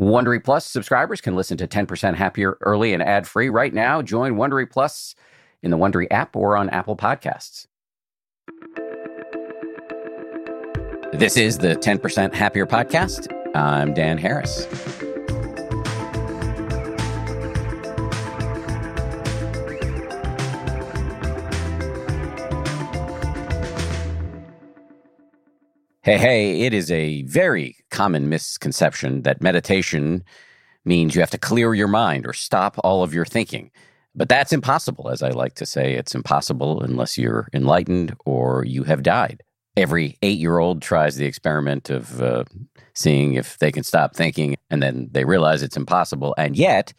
Wondery 0.00 0.42
Plus 0.42 0.64
subscribers 0.64 1.20
can 1.20 1.36
listen 1.36 1.58
to 1.58 1.68
10% 1.68 2.14
Happier 2.14 2.56
early 2.62 2.94
and 2.94 3.02
ad 3.02 3.28
free 3.28 3.50
right 3.50 3.74
now. 3.74 4.00
Join 4.00 4.36
Wondery 4.36 4.68
Plus 4.68 5.14
in 5.62 5.70
the 5.70 5.76
Wondery 5.76 6.06
app 6.10 6.34
or 6.34 6.56
on 6.56 6.70
Apple 6.70 6.96
Podcasts. 6.96 7.66
This 11.12 11.36
is 11.36 11.58
the 11.58 11.76
10% 11.76 12.32
Happier 12.32 12.64
podcast. 12.64 13.28
I'm 13.54 13.92
Dan 13.92 14.16
Harris. 14.16 14.64
Hey, 26.02 26.16
hey, 26.16 26.60
it 26.62 26.72
is 26.72 26.90
a 26.90 27.20
very 27.24 27.79
common 27.90 28.28
misconception 28.28 29.22
that 29.22 29.42
meditation 29.42 30.24
means 30.84 31.14
you 31.14 31.20
have 31.20 31.30
to 31.30 31.38
clear 31.38 31.74
your 31.74 31.88
mind 31.88 32.26
or 32.26 32.32
stop 32.32 32.76
all 32.82 33.02
of 33.02 33.12
your 33.12 33.24
thinking. 33.24 33.70
But 34.14 34.28
that's 34.28 34.52
impossible. 34.52 35.08
As 35.08 35.22
I 35.22 35.30
like 35.30 35.54
to 35.56 35.66
say, 35.66 35.94
it's 35.94 36.14
impossible 36.14 36.82
unless 36.82 37.16
you're 37.16 37.48
enlightened 37.52 38.16
or 38.24 38.64
you 38.64 38.84
have 38.84 39.02
died. 39.02 39.42
Every 39.76 40.18
eight 40.22 40.38
year 40.38 40.58
old 40.58 40.82
tries 40.82 41.16
the 41.16 41.26
experiment 41.26 41.90
of 41.90 42.20
uh, 42.20 42.44
seeing 42.94 43.34
if 43.34 43.58
they 43.58 43.70
can 43.70 43.84
stop 43.84 44.16
thinking, 44.16 44.56
and 44.68 44.82
then 44.82 45.08
they 45.12 45.24
realize 45.24 45.62
it's 45.62 45.76
impossible. 45.76 46.34
And 46.36 46.56
yet, 46.56 46.92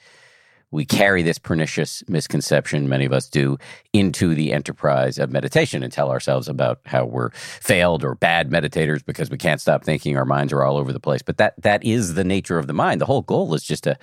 we 0.72 0.86
carry 0.86 1.22
this 1.22 1.38
pernicious 1.38 2.04
misconception, 2.08 2.88
many 2.88 3.06
of 3.06 3.12
us 3.12 3.30
do, 3.30 3.58
into 3.92 4.34
the 4.34 4.54
enterprise 4.54 5.20
of 5.20 5.30
meditation 5.30 5.84
and 5.84 5.92
tell 5.92 6.10
ourselves 6.10 6.48
about 6.48 6.80
how 6.86 7.06
we're 7.06 7.32
failed 7.32 8.04
or 8.04 8.16
bad 8.16 8.50
meditators 8.50 9.06
because 9.06 9.30
we 9.30 9.38
can't 9.38 9.62
stop 9.62 9.84
thinking. 9.84 10.18
Our 10.18 10.26
minds 10.26 10.54
are 10.54 10.64
all 10.64 10.78
over 10.78 10.94
the 10.94 11.00
place. 11.00 11.22
But 11.22 11.38
that 11.38 11.62
that 11.62 11.84
is 11.84 12.14
the 12.14 12.24
nature 12.24 12.58
of 12.58 12.68
the 12.68 12.74
mind. 12.74 13.02
The 13.02 13.06
whole 13.06 13.22
goal 13.22 13.54
is 13.54 13.64
just 13.64 13.84
to 13.84 13.98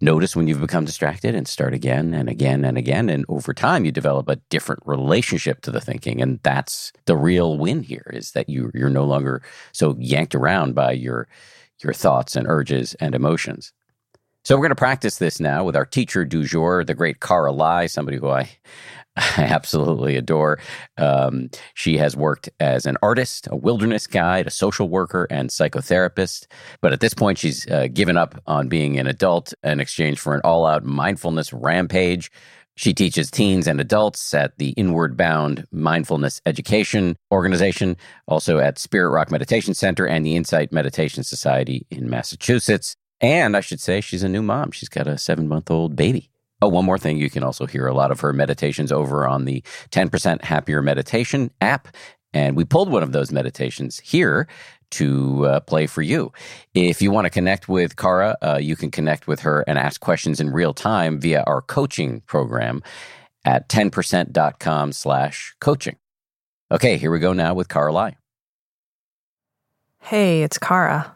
notice 0.00 0.36
when 0.36 0.46
you've 0.46 0.60
become 0.60 0.84
distracted 0.84 1.34
and 1.34 1.48
start 1.48 1.72
again 1.72 2.12
and 2.12 2.28
again 2.28 2.64
and 2.64 2.76
again. 2.76 3.08
And 3.08 3.24
over 3.28 3.54
time, 3.54 3.84
you 3.84 3.92
develop 3.92 4.28
a 4.28 4.36
different 4.50 4.82
relationship 4.84 5.62
to 5.62 5.70
the 5.70 5.80
thinking. 5.80 6.20
And 6.20 6.40
that's 6.42 6.92
the 7.06 7.16
real 7.16 7.56
win 7.56 7.82
here 7.82 8.10
is 8.12 8.32
that 8.32 8.48
you, 8.48 8.70
you're 8.74 8.90
no 8.90 9.04
longer 9.04 9.42
so 9.72 9.96
yanked 9.98 10.34
around 10.34 10.74
by 10.74 10.92
your, 10.92 11.28
your 11.82 11.94
thoughts 11.94 12.36
and 12.36 12.46
urges 12.46 12.94
and 12.94 13.14
emotions. 13.14 13.72
So 14.46 14.54
we're 14.54 14.62
going 14.62 14.70
to 14.70 14.76
practice 14.76 15.18
this 15.18 15.40
now 15.40 15.64
with 15.64 15.74
our 15.74 15.84
teacher 15.84 16.24
du 16.24 16.44
jour, 16.44 16.84
the 16.84 16.94
great 16.94 17.18
Cara 17.18 17.50
Lai, 17.50 17.86
somebody 17.86 18.16
who 18.16 18.28
I, 18.28 18.48
I 19.16 19.22
absolutely 19.38 20.14
adore. 20.14 20.60
Um, 20.96 21.50
she 21.74 21.96
has 21.96 22.16
worked 22.16 22.48
as 22.60 22.86
an 22.86 22.96
artist, 23.02 23.48
a 23.50 23.56
wilderness 23.56 24.06
guide, 24.06 24.46
a 24.46 24.50
social 24.52 24.88
worker, 24.88 25.26
and 25.32 25.50
psychotherapist. 25.50 26.46
But 26.80 26.92
at 26.92 27.00
this 27.00 27.12
point, 27.12 27.38
she's 27.38 27.68
uh, 27.68 27.88
given 27.92 28.16
up 28.16 28.40
on 28.46 28.68
being 28.68 29.00
an 29.00 29.08
adult 29.08 29.52
in 29.64 29.80
exchange 29.80 30.20
for 30.20 30.32
an 30.36 30.42
all 30.44 30.64
out 30.64 30.84
mindfulness 30.84 31.52
rampage. 31.52 32.30
She 32.76 32.94
teaches 32.94 33.32
teens 33.32 33.66
and 33.66 33.80
adults 33.80 34.32
at 34.32 34.56
the 34.58 34.70
Inward 34.76 35.16
Bound 35.16 35.66
Mindfulness 35.72 36.40
Education 36.46 37.16
Organization, 37.32 37.96
also 38.28 38.58
at 38.58 38.78
Spirit 38.78 39.10
Rock 39.10 39.32
Meditation 39.32 39.74
Center 39.74 40.06
and 40.06 40.24
the 40.24 40.36
Insight 40.36 40.70
Meditation 40.70 41.24
Society 41.24 41.84
in 41.90 42.08
Massachusetts. 42.08 42.94
And 43.20 43.56
I 43.56 43.60
should 43.60 43.80
say, 43.80 44.00
she's 44.00 44.22
a 44.22 44.28
new 44.28 44.42
mom. 44.42 44.72
She's 44.72 44.88
got 44.88 45.06
a 45.06 45.18
seven 45.18 45.48
month 45.48 45.70
old 45.70 45.96
baby. 45.96 46.30
Oh, 46.62 46.68
one 46.68 46.84
more 46.84 46.98
thing. 46.98 47.18
You 47.18 47.28
can 47.28 47.42
also 47.42 47.66
hear 47.66 47.86
a 47.86 47.94
lot 47.94 48.10
of 48.10 48.20
her 48.20 48.32
meditations 48.32 48.90
over 48.90 49.26
on 49.26 49.44
the 49.44 49.62
10% 49.90 50.42
Happier 50.42 50.80
Meditation 50.80 51.50
app. 51.60 51.88
And 52.32 52.56
we 52.56 52.64
pulled 52.64 52.90
one 52.90 53.02
of 53.02 53.12
those 53.12 53.30
meditations 53.30 54.00
here 54.00 54.46
to 54.92 55.46
uh, 55.46 55.60
play 55.60 55.86
for 55.86 56.02
you. 56.02 56.32
If 56.74 57.02
you 57.02 57.10
want 57.10 57.24
to 57.26 57.30
connect 57.30 57.68
with 57.68 57.96
Cara, 57.96 58.36
uh, 58.42 58.58
you 58.60 58.76
can 58.76 58.90
connect 58.90 59.26
with 59.26 59.40
her 59.40 59.64
and 59.66 59.78
ask 59.78 60.00
questions 60.00 60.40
in 60.40 60.50
real 60.50 60.72
time 60.72 61.20
via 61.20 61.42
our 61.46 61.60
coaching 61.60 62.20
program 62.22 62.82
at 63.44 63.68
10%.com 63.68 64.92
slash 64.92 65.54
coaching. 65.60 65.96
Okay, 66.70 66.96
here 66.98 67.10
we 67.10 67.18
go 67.18 67.32
now 67.32 67.54
with 67.54 67.68
Cara 67.68 67.92
Lai. 67.92 68.16
Hey, 70.00 70.42
it's 70.42 70.58
Cara. 70.58 71.15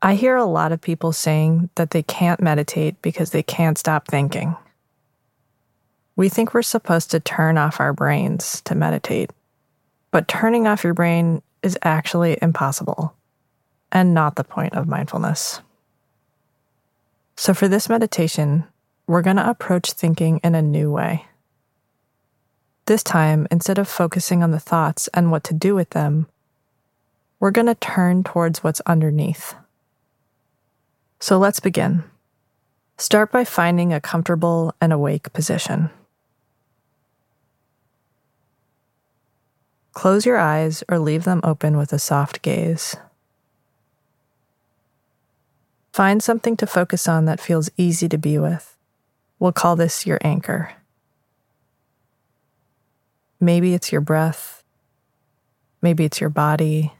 I 0.00 0.14
hear 0.14 0.36
a 0.36 0.44
lot 0.44 0.70
of 0.70 0.80
people 0.80 1.12
saying 1.12 1.70
that 1.74 1.90
they 1.90 2.04
can't 2.04 2.40
meditate 2.40 3.00
because 3.02 3.30
they 3.30 3.42
can't 3.42 3.76
stop 3.76 4.06
thinking. 4.06 4.56
We 6.14 6.28
think 6.28 6.54
we're 6.54 6.62
supposed 6.62 7.10
to 7.10 7.20
turn 7.20 7.58
off 7.58 7.80
our 7.80 7.92
brains 7.92 8.60
to 8.62 8.76
meditate, 8.76 9.30
but 10.12 10.28
turning 10.28 10.66
off 10.68 10.84
your 10.84 10.94
brain 10.94 11.42
is 11.62 11.76
actually 11.82 12.38
impossible 12.40 13.14
and 13.90 14.14
not 14.14 14.36
the 14.36 14.44
point 14.44 14.74
of 14.74 14.86
mindfulness. 14.86 15.60
So, 17.36 17.54
for 17.54 17.68
this 17.68 17.88
meditation, 17.88 18.64
we're 19.06 19.22
going 19.22 19.36
to 19.36 19.48
approach 19.48 19.92
thinking 19.92 20.40
in 20.44 20.54
a 20.54 20.62
new 20.62 20.92
way. 20.92 21.26
This 22.86 23.02
time, 23.02 23.46
instead 23.50 23.78
of 23.78 23.88
focusing 23.88 24.42
on 24.42 24.50
the 24.50 24.60
thoughts 24.60 25.08
and 25.14 25.30
what 25.30 25.44
to 25.44 25.54
do 25.54 25.74
with 25.74 25.90
them, 25.90 26.26
we're 27.40 27.50
going 27.50 27.66
to 27.66 27.74
turn 27.74 28.24
towards 28.24 28.62
what's 28.62 28.80
underneath. 28.86 29.54
So 31.20 31.38
let's 31.38 31.60
begin. 31.60 32.04
Start 32.96 33.32
by 33.32 33.44
finding 33.44 33.92
a 33.92 34.00
comfortable 34.00 34.74
and 34.80 34.92
awake 34.92 35.32
position. 35.32 35.90
Close 39.92 40.24
your 40.24 40.38
eyes 40.38 40.84
or 40.88 40.98
leave 40.98 41.24
them 41.24 41.40
open 41.42 41.76
with 41.76 41.92
a 41.92 41.98
soft 41.98 42.40
gaze. 42.42 42.94
Find 45.92 46.22
something 46.22 46.56
to 46.58 46.66
focus 46.66 47.08
on 47.08 47.24
that 47.24 47.40
feels 47.40 47.70
easy 47.76 48.08
to 48.08 48.18
be 48.18 48.38
with. 48.38 48.76
We'll 49.40 49.52
call 49.52 49.74
this 49.74 50.06
your 50.06 50.18
anchor. 50.22 50.72
Maybe 53.40 53.74
it's 53.74 53.90
your 53.90 54.00
breath. 54.00 54.62
Maybe 55.82 56.04
it's 56.04 56.20
your 56.20 56.30
body. 56.30 56.92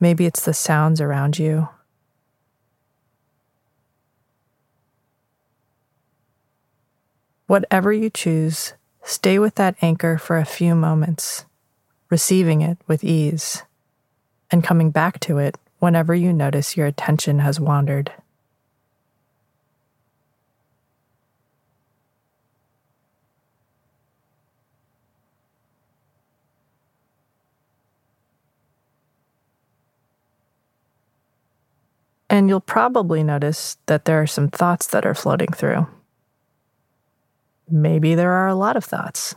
Maybe 0.00 0.26
it's 0.26 0.44
the 0.44 0.54
sounds 0.54 1.00
around 1.00 1.38
you. 1.38 1.68
Whatever 7.50 7.92
you 7.92 8.10
choose, 8.10 8.74
stay 9.02 9.36
with 9.40 9.56
that 9.56 9.74
anchor 9.82 10.18
for 10.18 10.38
a 10.38 10.44
few 10.44 10.76
moments, 10.76 11.46
receiving 12.08 12.60
it 12.60 12.78
with 12.86 13.02
ease, 13.02 13.64
and 14.52 14.62
coming 14.62 14.92
back 14.92 15.18
to 15.18 15.38
it 15.38 15.58
whenever 15.80 16.14
you 16.14 16.32
notice 16.32 16.76
your 16.76 16.86
attention 16.86 17.40
has 17.40 17.58
wandered. 17.58 18.12
And 32.28 32.48
you'll 32.48 32.60
probably 32.60 33.24
notice 33.24 33.76
that 33.86 34.04
there 34.04 34.22
are 34.22 34.28
some 34.28 34.46
thoughts 34.46 34.86
that 34.86 35.04
are 35.04 35.16
floating 35.16 35.52
through. 35.52 35.88
Maybe 37.70 38.14
there 38.14 38.32
are 38.32 38.48
a 38.48 38.54
lot 38.54 38.76
of 38.76 38.84
thoughts. 38.84 39.34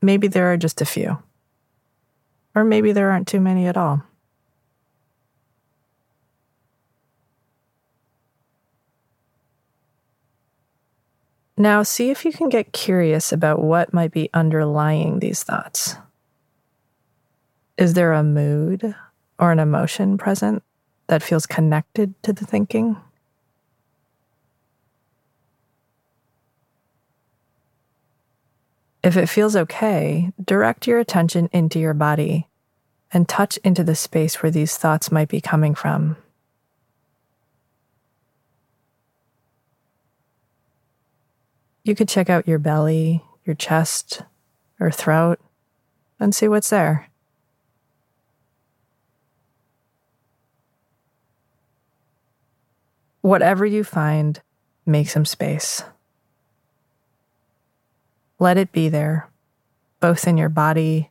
Maybe 0.00 0.26
there 0.26 0.52
are 0.52 0.56
just 0.56 0.80
a 0.80 0.86
few. 0.86 1.18
Or 2.54 2.64
maybe 2.64 2.92
there 2.92 3.10
aren't 3.10 3.28
too 3.28 3.40
many 3.40 3.66
at 3.66 3.76
all. 3.76 4.02
Now, 11.56 11.84
see 11.84 12.10
if 12.10 12.24
you 12.24 12.32
can 12.32 12.48
get 12.48 12.72
curious 12.72 13.32
about 13.32 13.62
what 13.62 13.94
might 13.94 14.10
be 14.10 14.28
underlying 14.34 15.20
these 15.20 15.44
thoughts. 15.44 15.96
Is 17.76 17.94
there 17.94 18.12
a 18.12 18.24
mood 18.24 18.94
or 19.38 19.52
an 19.52 19.60
emotion 19.60 20.18
present 20.18 20.62
that 21.06 21.22
feels 21.22 21.46
connected 21.46 22.20
to 22.24 22.32
the 22.32 22.44
thinking? 22.44 22.96
If 29.04 29.18
it 29.18 29.28
feels 29.28 29.54
okay, 29.54 30.32
direct 30.42 30.86
your 30.86 30.98
attention 30.98 31.50
into 31.52 31.78
your 31.78 31.92
body 31.92 32.48
and 33.12 33.28
touch 33.28 33.58
into 33.58 33.84
the 33.84 33.94
space 33.94 34.42
where 34.42 34.50
these 34.50 34.78
thoughts 34.78 35.12
might 35.12 35.28
be 35.28 35.42
coming 35.42 35.74
from. 35.74 36.16
You 41.82 41.94
could 41.94 42.08
check 42.08 42.30
out 42.30 42.48
your 42.48 42.58
belly, 42.58 43.22
your 43.44 43.54
chest, 43.54 44.22
or 44.80 44.90
throat 44.90 45.38
and 46.18 46.34
see 46.34 46.48
what's 46.48 46.70
there. 46.70 47.10
Whatever 53.20 53.66
you 53.66 53.84
find, 53.84 54.40
make 54.86 55.10
some 55.10 55.26
space. 55.26 55.84
Let 58.44 58.58
it 58.58 58.72
be 58.72 58.90
there, 58.90 59.30
both 60.00 60.28
in 60.28 60.36
your 60.36 60.50
body 60.50 61.10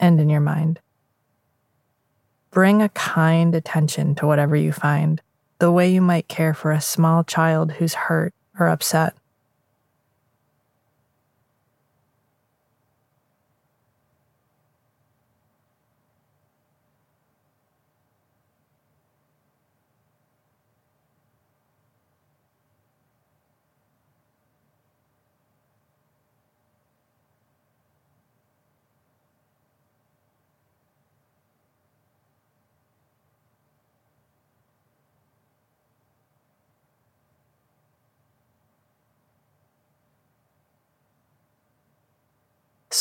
and 0.00 0.18
in 0.18 0.28
your 0.28 0.40
mind. 0.40 0.80
Bring 2.50 2.82
a 2.82 2.88
kind 2.88 3.54
attention 3.54 4.16
to 4.16 4.26
whatever 4.26 4.56
you 4.56 4.72
find, 4.72 5.22
the 5.60 5.70
way 5.70 5.92
you 5.92 6.00
might 6.00 6.26
care 6.26 6.52
for 6.52 6.72
a 6.72 6.80
small 6.80 7.22
child 7.22 7.70
who's 7.70 7.94
hurt 7.94 8.34
or 8.58 8.66
upset. 8.66 9.14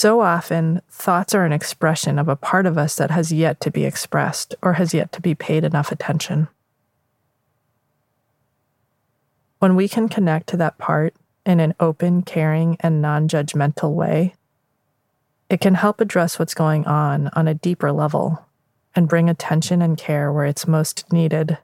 So 0.02 0.22
often, 0.22 0.82
thoughts 0.90 1.36
are 1.36 1.46
an 1.46 1.54
expression 1.54 2.18
of 2.18 2.28
a 2.28 2.36
part 2.36 2.66
of 2.66 2.76
us 2.76 2.96
that 2.96 3.12
has 3.12 3.32
yet 3.32 3.62
to 3.62 3.70
be 3.70 3.86
expressed 3.86 4.56
or 4.64 4.74
has 4.74 4.96
yet 4.96 5.12
to 5.12 5.22
be 5.22 5.36
paid 5.36 5.64
enough 5.64 5.92
attention. 5.92 6.48
When 9.60 9.76
we 9.76 9.88
can 9.88 10.10
connect 10.10 10.48
to 10.48 10.58
that 10.58 10.80
part 10.80 11.14
in 11.46 11.60
an 11.60 11.76
open, 11.80 12.24
caring, 12.24 12.78
and 12.80 13.00
non 13.00 13.28
judgmental 13.28 13.94
way, 13.94 14.34
it 15.52 15.62
can 15.62 15.76
help 15.76 16.02
address 16.02 16.40
what's 16.40 16.56
going 16.56 16.84
on 16.88 17.28
on 17.34 17.48
a 17.48 17.54
deeper 17.54 17.92
level 17.92 18.44
and 18.96 19.08
bring 19.08 19.30
attention 19.30 19.84
and 19.84 20.00
care 20.00 20.34
where 20.34 20.46
it's 20.46 20.66
most 20.66 21.14
needed. 21.14 21.60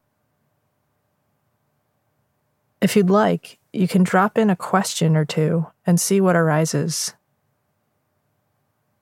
If 2.81 2.95
you'd 2.95 3.10
like, 3.10 3.57
you 3.74 3.88
can 3.88 4.04
drop 4.04 4.38
in 4.38 4.51
a 4.51 4.56
question 4.56 5.18
or 5.18 5.25
two 5.25 5.66
and 5.88 6.00
see 6.00 6.22
what 6.22 6.36
arises 6.36 7.16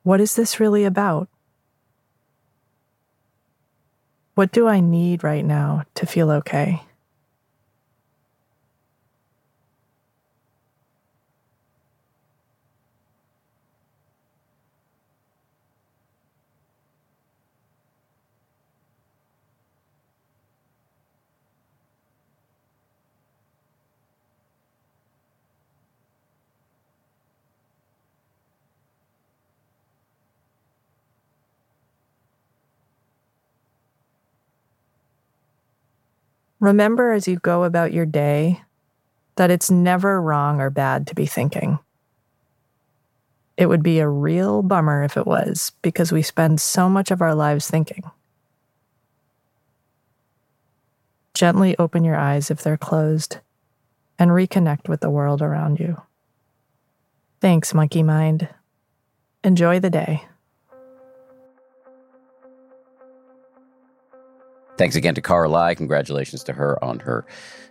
what 0.05 0.21
is 0.21 0.35
this 0.35 0.59
really 0.59 0.85
about? 0.85 1.27
What 4.35 4.51
do 4.51 4.67
I 4.67 4.79
need 4.79 5.23
right 5.23 5.43
now 5.43 5.85
to 5.95 6.05
feel 6.05 6.29
okay? 6.29 6.84
Remember 36.59 37.11
as 37.11 37.27
you 37.27 37.37
go 37.37 37.63
about 37.63 37.93
your 37.93 38.05
day 38.05 38.61
that 39.35 39.51
it's 39.51 39.69
never 39.69 40.21
wrong 40.21 40.61
or 40.61 40.69
bad 40.69 41.07
to 41.07 41.15
be 41.15 41.25
thinking. 41.25 41.79
It 43.57 43.67
would 43.67 43.83
be 43.83 43.99
a 43.99 44.07
real 44.07 44.61
bummer 44.61 45.03
if 45.03 45.17
it 45.17 45.25
was, 45.25 45.71
because 45.81 46.11
we 46.11 46.21
spend 46.21 46.59
so 46.59 46.89
much 46.89 47.11
of 47.11 47.21
our 47.21 47.35
lives 47.35 47.69
thinking. 47.69 48.03
Gently 51.33 51.75
open 51.77 52.03
your 52.03 52.15
eyes 52.15 52.49
if 52.49 52.63
they're 52.63 52.77
closed 52.77 53.39
and 54.17 54.31
reconnect 54.31 54.87
with 54.87 55.01
the 55.01 55.09
world 55.09 55.41
around 55.41 55.79
you. 55.79 56.01
Thanks, 57.41 57.73
Monkey 57.73 58.03
Mind. 58.03 58.47
Enjoy 59.43 59.79
the 59.79 59.89
day. 59.89 60.25
Thanks 64.77 64.95
again 64.95 65.15
to 65.15 65.21
Cara 65.21 65.49
Lai. 65.49 65.75
Congratulations 65.75 66.43
to 66.45 66.53
her 66.53 66.83
on 66.83 66.99
her 66.99 67.25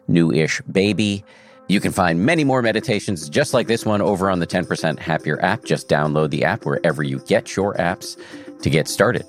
new 0.08 0.32
ish 0.32 0.60
baby. 0.62 1.24
You 1.68 1.80
can 1.80 1.92
find 1.92 2.24
many 2.24 2.44
more 2.44 2.60
meditations 2.60 3.28
just 3.28 3.54
like 3.54 3.66
this 3.66 3.86
one 3.86 4.02
over 4.02 4.30
on 4.30 4.38
the 4.38 4.46
10% 4.46 4.98
Happier 4.98 5.42
app. 5.42 5.64
Just 5.64 5.88
download 5.88 6.30
the 6.30 6.44
app 6.44 6.66
wherever 6.66 7.02
you 7.02 7.20
get 7.20 7.56
your 7.56 7.74
apps 7.74 8.20
to 8.60 8.70
get 8.70 8.86
started. 8.86 9.24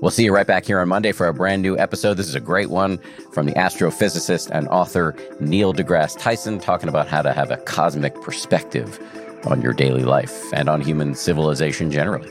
We'll 0.00 0.10
see 0.10 0.24
you 0.24 0.34
right 0.34 0.46
back 0.46 0.64
here 0.64 0.80
on 0.80 0.88
Monday 0.88 1.12
for 1.12 1.28
a 1.28 1.34
brand 1.34 1.60
new 1.62 1.76
episode. 1.78 2.14
This 2.14 2.26
is 2.26 2.34
a 2.34 2.40
great 2.40 2.70
one 2.70 2.98
from 3.32 3.46
the 3.46 3.52
astrophysicist 3.52 4.50
and 4.50 4.66
author 4.68 5.14
Neil 5.40 5.74
deGrasse 5.74 6.18
Tyson 6.18 6.58
talking 6.58 6.88
about 6.88 7.06
how 7.06 7.20
to 7.22 7.32
have 7.32 7.50
a 7.50 7.58
cosmic 7.58 8.14
perspective 8.22 8.98
on 9.46 9.60
your 9.60 9.74
daily 9.74 10.04
life 10.04 10.52
and 10.54 10.68
on 10.68 10.80
human 10.80 11.14
civilization 11.14 11.90
generally. 11.90 12.30